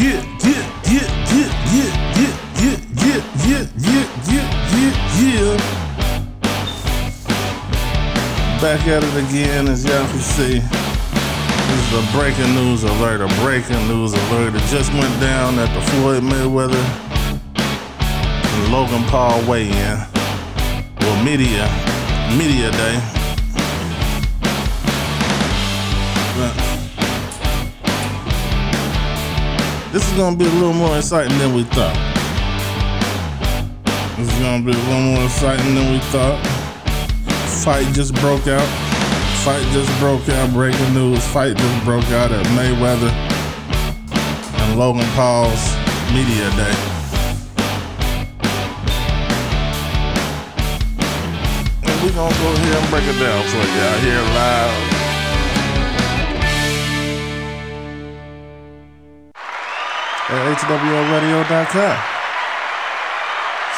[0.00, 1.92] yeah, yeah, yeah, yeah, yeah,
[2.56, 5.52] yeah, yeah, yeah, yeah, yeah, yeah, yeah.
[8.60, 10.60] Back at it again, as y'all can see.
[10.60, 14.54] This is a breaking news alert, a breaking news alert.
[14.54, 16.84] It just went down at the Floyd Mayweather
[18.42, 19.98] and Logan Paul weigh-in.
[21.00, 21.68] Well, media,
[22.38, 23.00] media day.
[26.36, 26.69] But,
[29.92, 31.96] this is gonna be a little more exciting than we thought.
[34.16, 36.38] This is gonna be a little more exciting than we thought.
[37.64, 38.68] Fight just broke out.
[39.42, 40.52] Fight just broke out.
[40.52, 41.26] Breaking news.
[41.28, 43.10] Fight just broke out at Mayweather
[44.60, 45.74] and Logan Paul's
[46.14, 46.76] media day.
[51.82, 55.09] And we're gonna go ahead and break it down for y'all here live.
[60.32, 62.20] At HWRadio.com.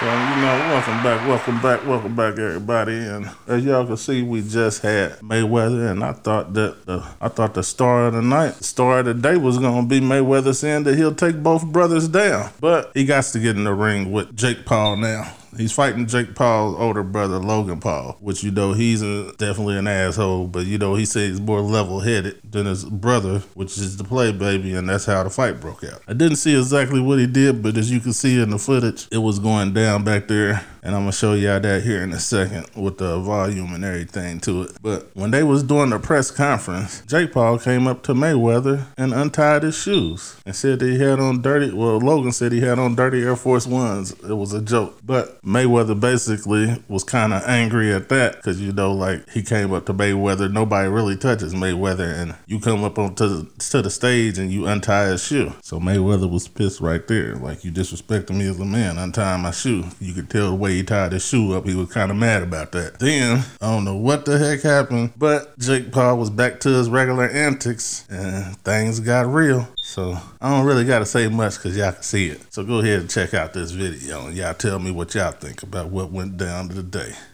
[0.00, 2.94] So, you know, welcome back, welcome back, welcome back, everybody.
[2.94, 7.28] And as y'all can see, we just had Mayweather, and I thought that the I
[7.28, 10.52] thought the star of the night, the star of the day was gonna be Mayweather
[10.52, 12.50] saying that he'll take both brothers down.
[12.58, 15.32] But he got to get in the ring with Jake Paul now.
[15.56, 19.86] He's fighting Jake Paul's older brother, Logan Paul, which you know he's a, definitely an
[19.86, 23.96] asshole, but you know he says he's more level headed than his brother, which is
[23.96, 26.02] the play baby, and that's how the fight broke out.
[26.06, 29.08] I didn't see exactly what he did, but as you can see in the footage,
[29.10, 30.64] it was going down back there.
[30.82, 34.40] And I'm gonna show y'all that here in a second with the volume and everything
[34.40, 34.78] to it.
[34.80, 39.12] But when they was doing the press conference, Jake Paul came up to Mayweather and
[39.12, 41.70] untied his shoes and said that he had on dirty.
[41.72, 44.12] Well, Logan said he had on dirty Air Force Ones.
[44.22, 48.72] It was a joke, but Mayweather basically was kind of angry at that because you
[48.72, 50.50] know, like he came up to Mayweather.
[50.50, 54.66] Nobody really touches Mayweather, and you come up onto the, to the stage and you
[54.66, 55.52] untie his shoe.
[55.62, 59.50] So Mayweather was pissed right there, like you disrespecting me as a man, untying my
[59.50, 59.84] shoe.
[60.00, 62.42] You could tell the way he tied his shoe up, he was kind of mad
[62.42, 62.98] about that.
[62.98, 66.88] Then I don't know what the heck happened, but Jake Paul was back to his
[66.88, 69.68] regular antics, and things got real.
[69.76, 72.40] So I don't really got to say much because y'all can see it.
[72.52, 75.64] So go ahead and check out this video and y'all tell me what y'all think
[75.64, 77.12] about what went down today.